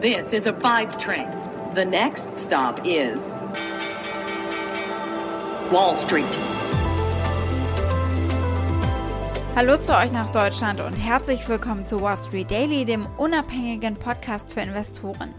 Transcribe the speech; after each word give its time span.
This 0.00 0.32
is 0.32 0.46
a 0.46 0.54
five 0.62 0.98
train. 0.98 1.28
The 1.74 1.84
next 1.84 2.22
stop 2.46 2.80
is 2.86 3.18
Wall 5.70 5.94
Street. 6.06 6.24
Hallo 9.54 9.76
zu 9.76 9.94
euch 9.94 10.10
nach 10.10 10.30
Deutschland 10.30 10.80
und 10.80 10.94
herzlich 10.94 11.46
willkommen 11.46 11.84
zu 11.84 12.00
Wall 12.00 12.16
Street 12.16 12.50
Daily, 12.50 12.86
dem 12.86 13.06
unabhängigen 13.18 13.94
Podcast 13.94 14.50
für 14.50 14.60
Investoren. 14.60 15.34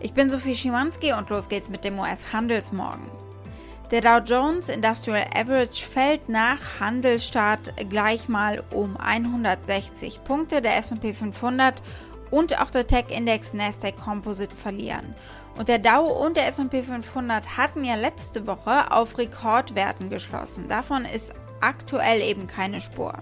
Ich 0.00 0.12
bin 0.12 0.28
Sophie 0.28 0.56
Schimanski 0.56 1.12
und 1.12 1.30
los 1.30 1.48
geht's 1.48 1.68
mit 1.68 1.84
dem 1.84 1.96
US-Handelsmorgen. 2.00 3.08
Der 3.92 4.00
Dow 4.00 4.18
Jones 4.24 4.68
Industrial 4.68 5.24
Average 5.34 5.84
fällt 5.84 6.28
nach 6.28 6.80
Handelsstart 6.80 7.74
gleich 7.88 8.28
mal 8.28 8.64
um 8.72 8.96
160 8.96 10.24
Punkte, 10.24 10.62
der 10.62 10.76
S&P 10.78 11.14
500 11.14 11.80
und 12.30 12.60
auch 12.60 12.70
der 12.70 12.86
Tech-Index 12.86 13.54
Nasdaq 13.54 13.96
Composite 13.96 14.54
verlieren. 14.54 15.14
Und 15.56 15.68
der 15.68 15.78
Dow 15.78 16.06
und 16.06 16.36
der 16.36 16.46
S&P 16.48 16.82
500 16.82 17.56
hatten 17.56 17.84
ja 17.84 17.96
letzte 17.96 18.46
Woche 18.46 18.92
auf 18.92 19.18
Rekordwerten 19.18 20.08
geschlossen. 20.08 20.68
Davon 20.68 21.04
ist 21.04 21.34
aktuell 21.60 22.22
eben 22.22 22.46
keine 22.46 22.80
Spur. 22.80 23.14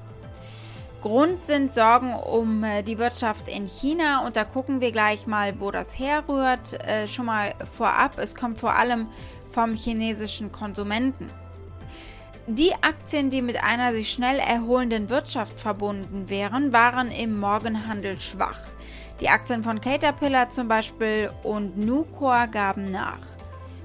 Grund 1.01 1.45
sind 1.45 1.73
Sorgen 1.73 2.13
um 2.13 2.65
äh, 2.65 2.83
die 2.83 2.99
Wirtschaft 2.99 3.47
in 3.47 3.69
China 3.69 4.27
und 4.27 4.37
da 4.37 4.45
gucken 4.45 4.81
wir 4.81 4.91
gleich 4.91 5.27
mal, 5.29 5.61
wo 5.61 5.71
das 5.71 5.97
herrührt. 5.97 6.75
Äh, 6.85 7.07
schon 7.07 7.27
mal 7.27 7.55
vorab, 7.77 8.19
es 8.19 8.35
kommt 8.35 8.59
vor 8.59 8.75
allem 8.75 9.07
vom 9.53 9.75
chinesischen 9.75 10.51
Konsumenten. 10.51 11.31
Die 12.49 12.73
Aktien, 12.81 13.31
die 13.31 13.43
mit 13.43 13.63
einer 13.63 13.93
sich 13.93 14.11
schnell 14.11 14.39
erholenden 14.39 15.09
Wirtschaft 15.09 15.61
verbunden 15.61 16.31
wären, 16.31 16.73
waren 16.73 17.11
im 17.11 17.39
Morgenhandel 17.39 18.19
schwach. 18.21 18.59
Die 19.21 19.29
Aktien 19.29 19.65
von 19.65 19.81
Caterpillar 19.81 20.51
zum 20.51 20.69
Beispiel 20.69 21.31
und 21.43 21.77
Nucor 21.77 22.47
gaben 22.47 22.93
nach. 22.93 23.19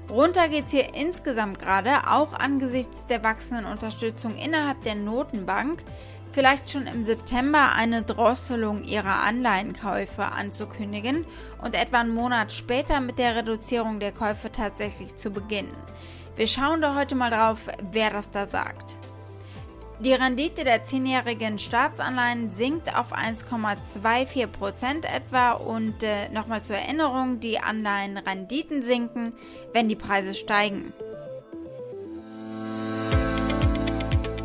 Runter 0.08 0.48
geht 0.48 0.66
es 0.66 0.70
hier 0.70 0.94
insgesamt 0.94 1.58
gerade, 1.58 2.08
auch 2.08 2.34
angesichts 2.34 3.06
der 3.06 3.24
wachsenden 3.24 3.66
Unterstützung 3.66 4.36
innerhalb 4.36 4.82
der 4.82 4.94
Notenbank, 4.94 5.82
vielleicht 6.30 6.70
schon 6.70 6.86
im 6.86 7.04
September 7.04 7.72
eine 7.72 8.02
Drosselung 8.02 8.84
ihrer 8.84 9.22
Anleihenkäufe 9.22 10.24
anzukündigen 10.24 11.24
und 11.62 11.74
etwa 11.74 12.00
einen 12.00 12.14
Monat 12.14 12.52
später 12.52 13.00
mit 13.00 13.18
der 13.18 13.34
Reduzierung 13.34 13.98
der 13.98 14.12
Käufe 14.12 14.52
tatsächlich 14.52 15.16
zu 15.16 15.30
beginnen. 15.30 15.76
Wir 16.36 16.46
schauen 16.46 16.80
da 16.80 16.94
heute 16.94 17.14
mal 17.14 17.30
drauf, 17.30 17.60
wer 17.90 18.10
das 18.10 18.30
da 18.30 18.46
sagt. 18.46 18.98
Die 20.04 20.12
Rendite 20.12 20.64
der 20.64 20.84
zehnjährigen 20.84 21.58
Staatsanleihen 21.58 22.50
sinkt 22.50 22.94
auf 22.94 23.14
1,24 23.14 24.46
Prozent 24.48 25.06
etwa 25.06 25.52
und 25.52 26.02
äh, 26.02 26.28
nochmal 26.28 26.60
zur 26.60 26.76
Erinnerung, 26.76 27.40
die 27.40 27.58
Anleihenrenditen 27.58 28.82
sinken, 28.82 29.32
wenn 29.72 29.88
die 29.88 29.96
Preise 29.96 30.34
steigen. 30.34 30.92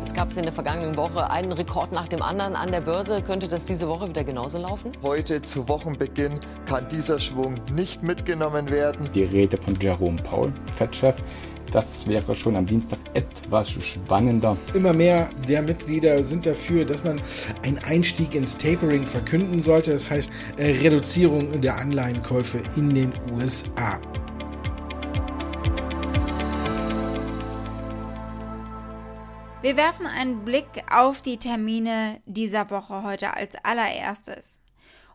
Es 0.06 0.14
gab 0.14 0.30
es 0.30 0.38
in 0.38 0.44
der 0.44 0.52
vergangenen 0.54 0.96
Woche 0.96 1.30
einen 1.30 1.52
Rekord 1.52 1.92
nach 1.92 2.08
dem 2.08 2.22
anderen 2.22 2.56
an 2.56 2.72
der 2.72 2.80
Börse. 2.80 3.20
Könnte 3.20 3.46
das 3.46 3.64
diese 3.64 3.86
Woche 3.86 4.08
wieder 4.08 4.24
genauso 4.24 4.56
laufen? 4.56 4.92
Heute 5.02 5.42
zu 5.42 5.68
Wochenbeginn 5.68 6.40
kann 6.64 6.88
dieser 6.88 7.18
Schwung 7.18 7.60
nicht 7.70 8.02
mitgenommen 8.02 8.70
werden. 8.70 9.12
Die 9.12 9.24
Rede 9.24 9.58
von 9.58 9.78
Jerome 9.78 10.22
Paul, 10.22 10.54
Fettchef, 10.72 11.22
das 11.70 12.06
wäre 12.06 12.34
schon 12.34 12.56
am 12.56 12.66
Dienstag 12.66 12.98
etwas 13.14 13.70
spannender. 13.70 14.56
Immer 14.74 14.92
mehr 14.92 15.30
der 15.48 15.62
Mitglieder 15.62 16.22
sind 16.22 16.46
dafür, 16.46 16.84
dass 16.84 17.04
man 17.04 17.20
einen 17.62 17.78
Einstieg 17.78 18.34
ins 18.34 18.56
Tapering 18.56 19.06
verkünden 19.06 19.62
sollte. 19.62 19.92
Das 19.92 20.08
heißt 20.08 20.30
äh, 20.56 20.72
Reduzierung 20.80 21.60
der 21.60 21.76
Anleihenkäufe 21.76 22.60
in 22.76 22.94
den 22.94 23.12
USA. 23.32 23.98
Wir 29.62 29.76
werfen 29.76 30.06
einen 30.06 30.44
Blick 30.44 30.68
auf 30.90 31.20
die 31.20 31.36
Termine 31.36 32.20
dieser 32.24 32.70
Woche 32.70 33.02
heute 33.02 33.34
als 33.36 33.56
allererstes. 33.62 34.59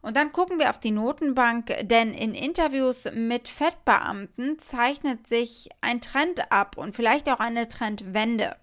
Und 0.06 0.16
dann 0.16 0.32
gucken 0.32 0.60
wir 0.60 0.70
auf 0.70 0.80
die 0.80 0.92
Notenbank, 0.92 1.74
denn 1.82 2.14
in 2.14 2.36
Interviews 2.36 3.10
mit 3.12 3.48
Fettbeamten 3.50 4.60
zeichnet 4.60 5.26
sich 5.26 5.70
ein 5.82 6.00
Trend 6.00 6.52
ab 6.52 6.78
und 6.78 6.96
vielleicht 6.96 7.28
auch 7.28 7.40
eine 7.40 7.68
Trendwende. 7.68 8.56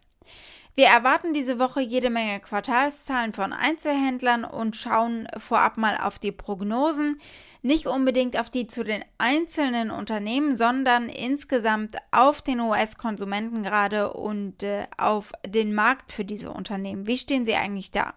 Wir 0.77 0.87
erwarten 0.87 1.35
diese 1.35 1.59
Woche 1.59 1.81
jede 1.81 2.11
Menge 2.11 2.39
Quartalszahlen 2.39 3.33
von 3.33 3.53
Einzelhändlern 3.53 4.45
und 4.45 4.77
schauen 4.77 5.27
vorab 5.37 5.79
mal 5.79 5.97
auf 6.01 6.21
die 6.21 6.31
Prognosen. 6.31 7.21
Nicht 7.61 7.89
unbedingt 7.89 8.39
auf 8.39 8.49
die 8.49 8.69
zu 8.69 8.85
den 8.85 9.05
einzelnen 9.19 9.91
Unternehmen, 9.91 10.57
sondern 10.57 11.09
insgesamt 11.09 11.97
auf 12.13 12.41
den 12.41 12.61
US-Konsumenten 12.61 13.65
gerade 13.65 14.13
und 14.13 14.63
äh, 14.63 14.87
auf 14.97 15.33
den 15.45 15.75
Markt 15.75 16.13
für 16.13 16.25
diese 16.25 16.53
Unternehmen. 16.53 17.09
Wie 17.09 17.19
stehen 17.19 17.45
sie 17.45 17.57
eigentlich 17.57 17.91
da? 17.91 18.15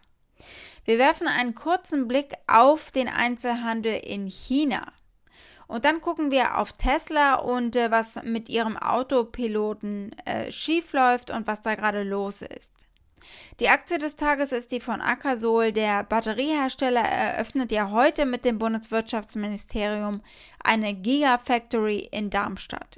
Wir 0.85 0.97
werfen 0.97 1.27
einen 1.27 1.55
kurzen 1.55 2.07
Blick 2.07 2.33
auf 2.47 2.91
den 2.91 3.07
Einzelhandel 3.07 3.99
in 4.03 4.27
China. 4.27 4.93
Und 5.67 5.85
dann 5.85 6.01
gucken 6.01 6.29
wir 6.29 6.57
auf 6.59 6.73
Tesla 6.73 7.35
und 7.35 7.75
äh, 7.75 7.89
was 7.89 8.21
mit 8.23 8.49
ihrem 8.49 8.77
Autopiloten 8.77 10.15
äh, 10.25 10.51
schiefläuft 10.51 11.31
und 11.31 11.47
was 11.47 11.63
da 11.63 11.73
gerade 11.73 12.03
los 12.03 12.43
ist. 12.43 12.71
Die 13.59 13.69
Aktie 13.69 13.97
des 13.97 14.15
Tages 14.15 14.51
ist 14.51 14.71
die 14.71 14.79
von 14.79 15.01
Akasol. 15.01 15.71
Der 15.71 16.03
Batteriehersteller 16.03 17.01
eröffnet 17.01 17.71
ja 17.71 17.89
heute 17.89 18.27
mit 18.27 18.45
dem 18.45 18.59
Bundeswirtschaftsministerium 18.59 20.21
eine 20.63 20.93
Gigafactory 20.93 22.09
in 22.11 22.29
Darmstadt. 22.29 22.97